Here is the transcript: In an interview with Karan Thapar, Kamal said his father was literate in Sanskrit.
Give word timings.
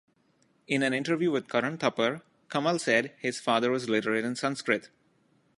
In 0.67 0.81
an 0.81 0.95
interview 0.95 1.29
with 1.29 1.47
Karan 1.47 1.77
Thapar, 1.77 2.23
Kamal 2.49 2.79
said 2.79 3.13
his 3.19 3.39
father 3.39 3.69
was 3.69 3.87
literate 3.87 4.25
in 4.25 4.35
Sanskrit. 4.35 4.89